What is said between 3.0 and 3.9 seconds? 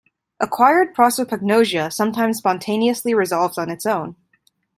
resolves on its